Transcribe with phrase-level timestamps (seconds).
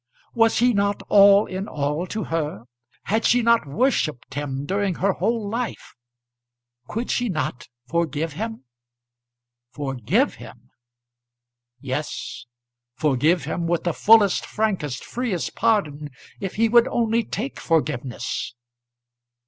[0.33, 2.63] Was he not all in all to her?
[3.03, 5.93] Had she not worshipped him during her whole life?
[6.87, 8.63] Could she not forgive him?
[9.69, 10.71] Forgive him!
[11.81, 12.47] Yes.
[12.95, 16.09] Forgive him with the fullest, frankest, freest pardon,
[16.39, 18.55] if he would only take forgiveness.